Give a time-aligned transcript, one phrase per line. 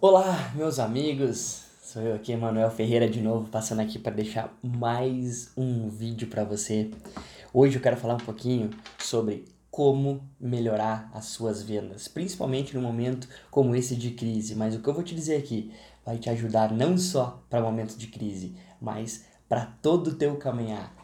[0.00, 1.64] Olá, meus amigos.
[1.82, 6.44] Sou eu aqui, Emanuel Ferreira de novo, passando aqui para deixar mais um vídeo para
[6.44, 6.92] você.
[7.52, 13.28] Hoje eu quero falar um pouquinho sobre como melhorar as suas vendas, principalmente num momento
[13.50, 14.54] como esse de crise.
[14.54, 15.72] Mas o que eu vou te dizer aqui
[16.06, 20.94] vai te ajudar não só para momentos de crise, mas para todo o teu caminhar,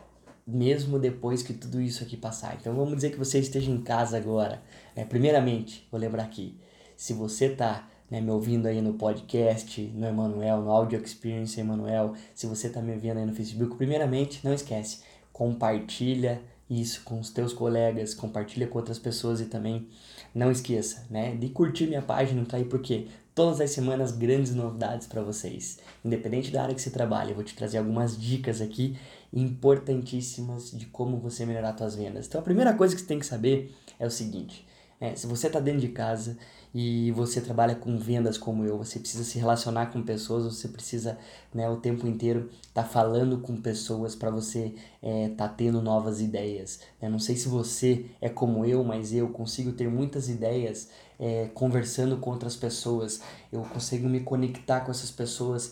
[0.47, 2.57] mesmo depois que tudo isso aqui passar.
[2.61, 4.63] Então vamos dizer que você esteja em casa agora.
[4.95, 5.05] Né?
[5.05, 6.57] Primeiramente, vou lembrar aqui,
[6.97, 12.15] se você está né, me ouvindo aí no podcast, no Emanuel, no Audio Experience Emanuel,
[12.35, 15.01] se você está me vendo aí no Facebook, primeiramente, não esquece,
[15.33, 19.89] compartilha isso com os teus colegas, compartilha com outras pessoas e também
[20.35, 25.07] não esqueça, né, de curtir minha página, tá aí porque todas as semanas grandes novidades
[25.07, 25.79] para vocês.
[26.05, 28.97] Independente da área que você trabalha, eu vou te trazer algumas dicas aqui
[29.33, 32.27] importantíssimas de como você melhorar suas vendas.
[32.27, 34.65] Então a primeira coisa que você tem que saber é o seguinte,
[35.05, 36.39] é, se você está dentro de casa
[36.75, 41.19] e você trabalha com vendas como eu, você precisa se relacionar com pessoas, você precisa
[41.53, 45.83] né, o tempo inteiro estar tá falando com pessoas para você estar é, tá tendo
[45.83, 46.81] novas ideias.
[47.03, 50.89] Eu não sei se você é como eu, mas eu consigo ter muitas ideias
[51.19, 53.21] é, conversando com outras pessoas,
[53.53, 55.71] eu consigo me conectar com essas pessoas.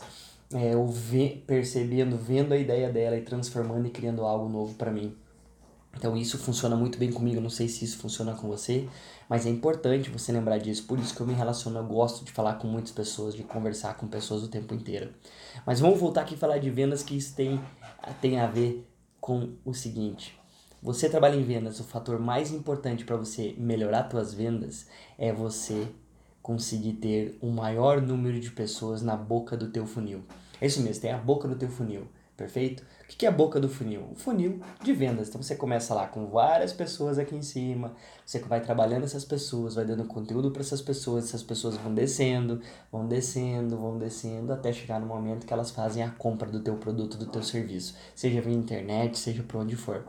[0.53, 4.91] É, eu ve percebendo, vendo a ideia dela e transformando e criando algo novo para
[4.91, 5.17] mim.
[5.97, 8.89] Então isso funciona muito bem comigo, não sei se isso funciona com você,
[9.29, 10.85] mas é importante você lembrar disso.
[10.85, 13.97] Por isso que eu me relaciono, eu gosto de falar com muitas pessoas, de conversar
[13.97, 15.13] com pessoas o tempo inteiro.
[15.67, 17.61] Mas vamos voltar aqui e falar de vendas que isso tem,
[18.21, 18.89] tem a ver
[19.21, 20.39] com o seguinte.
[20.83, 25.87] Você trabalha em vendas, o fator mais importante para você melhorar suas vendas é você
[26.43, 30.25] conseguir ter um maior número de pessoas na boca do teu funil.
[30.61, 32.83] É isso mesmo, tem a boca do teu funil perfeito?
[33.03, 34.09] O que é a boca do funil?
[34.13, 35.29] O funil de vendas.
[35.29, 37.95] Então você começa lá com várias pessoas aqui em cima,
[38.25, 42.61] você vai trabalhando essas pessoas, vai dando conteúdo para essas pessoas, essas pessoas vão descendo,
[42.91, 46.77] vão descendo, vão descendo, até chegar no momento que elas fazem a compra do teu
[46.77, 50.05] produto, do teu serviço, seja via internet, seja por onde for.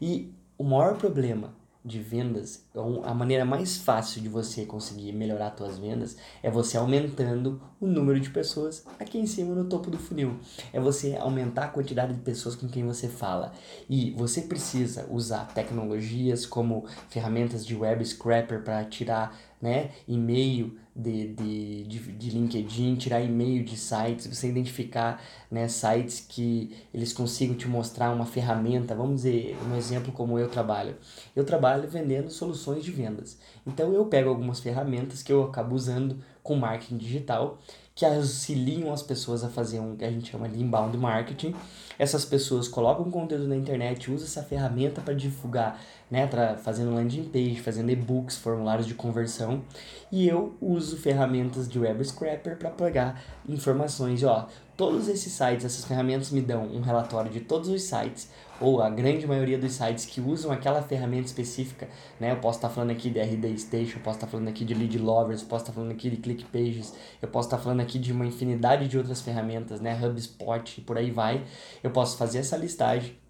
[0.00, 1.52] E o maior problema
[1.84, 2.64] de vendas,
[3.04, 8.18] a maneira mais fácil de você conseguir melhorar suas vendas é você aumentando o número
[8.18, 10.38] de pessoas aqui em cima no topo do funil.
[10.72, 13.52] É você aumentar a quantidade de pessoas com quem você fala.
[13.88, 21.28] E você precisa usar tecnologias como ferramentas de web scraper para tirar né, e-mail de,
[21.28, 27.56] de, de, de, LinkedIn, tirar e-mail de sites, você identificar né, sites que eles consigam
[27.56, 30.96] te mostrar uma ferramenta, vamos dizer, um exemplo como eu trabalho.
[31.34, 33.38] Eu trabalho vendendo soluções de vendas.
[33.66, 37.58] Então eu pego algumas ferramentas que eu acabo usando com marketing digital
[37.94, 41.54] que auxiliam as pessoas a fazer um que a gente chama de inbound marketing.
[41.96, 47.24] Essas pessoas colocam conteúdo na internet, usam essa ferramenta para divulgar, né, pra, fazendo landing
[47.24, 49.62] page, fazendo e-books, formulários de conversão.
[50.10, 55.84] E eu uso ferramentas de web scraper para pegar informações, ó, todos esses sites, essas
[55.84, 58.28] ferramentas me dão um relatório de todos os sites
[58.60, 61.88] ou a grande maioria dos sites que usam aquela ferramenta específica,
[62.20, 62.32] né?
[62.32, 64.98] Eu posso estar falando aqui de RD Station, eu posso estar falando aqui de Lead
[64.98, 68.12] Lovers, eu posso estar falando aqui de Click Pages, eu posso estar falando aqui de
[68.12, 69.98] uma infinidade de outras ferramentas, né?
[70.00, 71.44] HubSpot, por aí vai.
[71.82, 73.23] Eu posso fazer essa listagem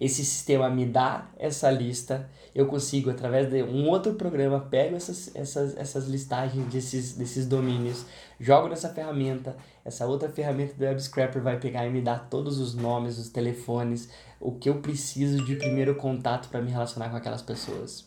[0.00, 5.34] esse sistema me dá essa lista, eu consigo, através de um outro programa, pego essas,
[5.34, 8.04] essas, essas listagens desses, desses domínios,
[8.38, 12.58] jogo nessa ferramenta, essa outra ferramenta do Web Scraper vai pegar e me dar todos
[12.58, 14.08] os nomes, os telefones,
[14.40, 18.06] o que eu preciso de primeiro contato para me relacionar com aquelas pessoas.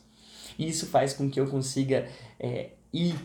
[0.58, 2.08] E isso faz com que eu consiga
[2.40, 3.16] é, ir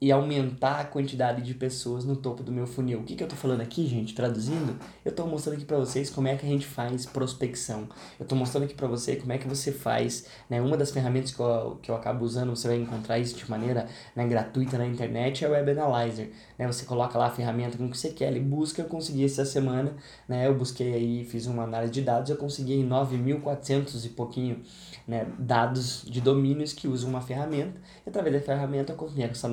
[0.00, 3.00] e aumentar a quantidade de pessoas no topo do meu funil.
[3.00, 4.14] O que, que eu estou falando aqui, gente?
[4.14, 7.88] Traduzindo, eu estou mostrando aqui para vocês como é que a gente faz prospecção.
[8.18, 10.60] Eu estou mostrando aqui para você como é que você faz, né?
[10.60, 13.88] Uma das ferramentas que eu, que eu acabo usando, você vai encontrar isso de maneira
[14.14, 16.30] né, gratuita na internet, é o Web Analyzer.
[16.56, 16.66] Né?
[16.66, 19.96] Você coloca lá a ferramenta com que você quer, ele busca, eu consegui essa semana,
[20.28, 20.46] né?
[20.46, 24.62] Eu busquei aí, fiz uma análise de dados, eu consegui 9.400 e pouquinho
[25.06, 29.48] né, dados de domínios que usam uma ferramenta, e através da ferramenta eu começo a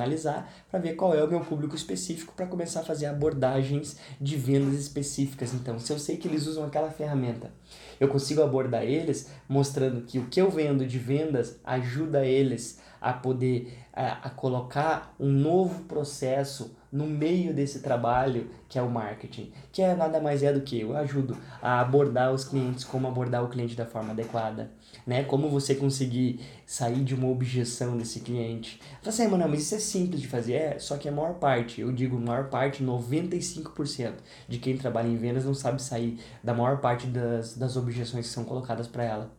[0.69, 4.79] para ver qual é o meu público específico para começar a fazer abordagens de vendas
[4.79, 5.53] específicas.
[5.53, 7.51] Então, se eu sei que eles usam aquela ferramenta,
[7.99, 13.13] eu consigo abordar eles mostrando que o que eu vendo de vendas ajuda eles a
[13.13, 19.51] poder a, a colocar um novo processo no meio desse trabalho que é o marketing,
[19.71, 23.43] que é nada mais é do que eu ajudo a abordar os clientes, como abordar
[23.43, 24.71] o cliente da forma adequada,
[25.05, 25.23] né?
[25.23, 28.79] Como você conseguir sair de uma objeção desse cliente.
[29.01, 31.81] Fala assim, mano, mas isso é simples de fazer, é, só que a maior parte,
[31.81, 34.13] eu digo maior parte, 95%
[34.47, 38.33] de quem trabalha em vendas não sabe sair da maior parte das, das objeções que
[38.33, 39.31] são colocadas para ela.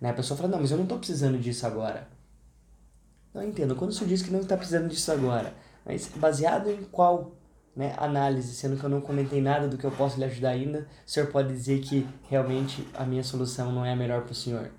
[0.00, 0.10] Né?
[0.10, 2.08] A pessoa fala, não, mas eu não estou precisando disso agora.
[3.34, 7.32] Não entendo, quando você diz que não está precisando disso agora, Mas baseado em qual
[7.74, 10.86] né, análise, sendo que eu não comentei nada do que eu posso lhe ajudar ainda,
[11.06, 14.34] o senhor pode dizer que realmente a minha solução não é a melhor para o
[14.34, 14.70] senhor?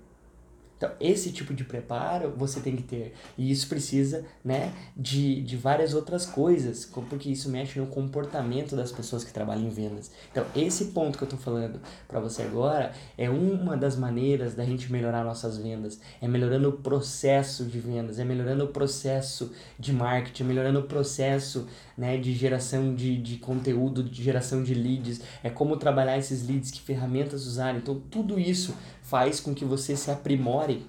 [0.76, 3.14] Então, esse tipo de preparo você tem que ter.
[3.38, 8.90] E isso precisa, né, de, de várias outras coisas, porque isso mexe no comportamento das
[8.90, 10.10] pessoas que trabalham em vendas.
[10.30, 14.64] Então, esse ponto que eu estou falando para você agora é uma das maneiras da
[14.64, 16.00] gente melhorar nossas vendas.
[16.20, 20.84] É melhorando o processo de vendas, é melhorando o processo de marketing, é melhorando o
[20.84, 21.66] processo,
[21.96, 26.70] né, de geração de, de conteúdo, de geração de leads, é como trabalhar esses leads,
[26.70, 27.76] que ferramentas usar.
[27.76, 28.74] Então, tudo isso
[29.04, 30.84] faz com que você se aprimore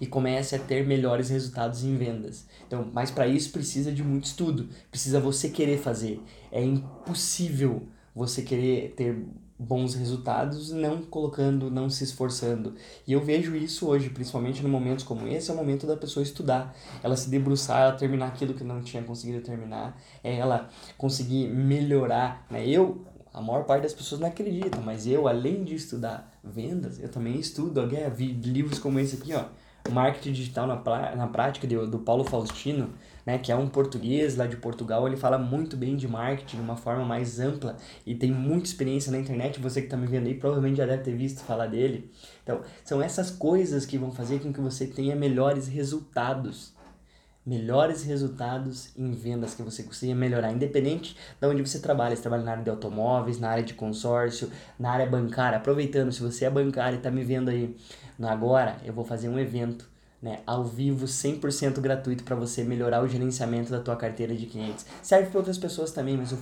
[0.00, 2.46] e comece a ter melhores resultados em vendas.
[2.66, 6.20] Então, mas para isso precisa de muito estudo, precisa você querer fazer.
[6.50, 9.24] É impossível você querer ter
[9.56, 12.74] bons resultados não colocando, não se esforçando.
[13.06, 16.24] E eu vejo isso hoje, principalmente no momentos como esse, é o momento da pessoa
[16.24, 20.68] estudar, ela se debruçar, ela terminar aquilo que não tinha conseguido terminar, é ela
[20.98, 22.66] conseguir melhorar, né?
[22.66, 27.08] Eu a maior parte das pessoas não acredita, mas eu, além de estudar vendas, eu
[27.08, 29.46] também estudo, eu vi livros como esse aqui, ó,
[29.90, 32.90] Marketing Digital na, na Prática, do, do Paulo Faustino,
[33.26, 36.62] né, que é um português lá de Portugal, ele fala muito bem de marketing de
[36.62, 37.76] uma forma mais ampla
[38.06, 41.02] e tem muita experiência na internet, você que está me vendo aí provavelmente já deve
[41.02, 42.10] ter visto falar dele.
[42.42, 46.73] Então, são essas coisas que vão fazer com que você tenha melhores resultados
[47.46, 52.16] melhores resultados em vendas que você consiga melhorar, independente de onde você trabalha.
[52.16, 55.58] Se trabalha na área de automóveis, na área de consórcio, na área bancária.
[55.58, 57.76] Aproveitando, se você é bancário e está me vendo aí
[58.22, 59.92] agora, eu vou fazer um evento
[60.24, 64.86] né, ao vivo, 100% gratuito para você melhorar o gerenciamento da tua carteira de clientes.
[65.02, 66.38] Serve para outras pessoas também, mas o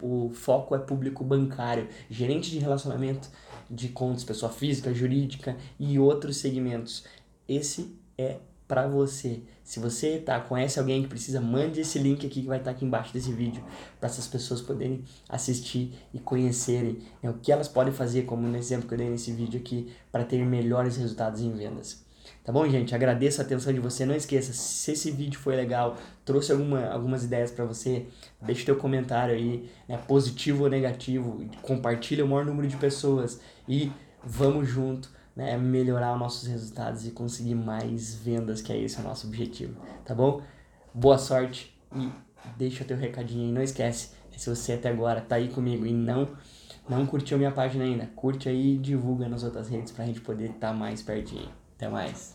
[0.00, 3.28] o foco é público bancário, gerente de relacionamento
[3.68, 7.04] de contas, pessoa física, jurídica e outros segmentos.
[7.48, 8.36] Esse é
[8.68, 9.40] para você.
[9.64, 12.76] Se você tá, conhece alguém que precisa, mande esse link aqui que vai estar tá
[12.76, 13.64] aqui embaixo desse vídeo
[13.98, 18.56] para essas pessoas poderem assistir e conhecerem né, o que elas podem fazer, como no
[18.56, 22.06] exemplo que eu dei nesse vídeo aqui, para ter melhores resultados em vendas.
[22.44, 22.94] Tá bom, gente?
[22.94, 24.04] Agradeço a atenção de você.
[24.04, 28.06] Não esqueça, se esse vídeo foi legal, trouxe alguma, algumas ideias para você,
[28.42, 33.90] deixe teu comentário aí, né, positivo ou negativo, compartilha o maior número de pessoas e
[34.22, 39.04] vamos junto né, melhorar os nossos resultados e conseguir mais vendas, que é esse o
[39.04, 40.42] nosso objetivo, tá bom?
[40.92, 42.10] Boa sorte e
[42.56, 46.28] deixa teu recadinho aí, não esquece, se você até agora tá aí comigo e não
[46.88, 50.46] não curtiu minha página ainda, curte aí e divulga nas outras redes pra gente poder
[50.46, 51.50] estar tá mais pertinho.
[51.76, 52.34] Até mais.